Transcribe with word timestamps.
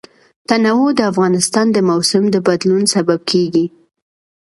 تنوع 0.49 0.89
د 0.97 1.01
افغانستان 1.11 1.65
د 1.71 1.77
موسم 1.89 2.23
د 2.31 2.35
بدلون 2.47 2.83
سبب 2.93 3.19
کېږي. 3.31 3.65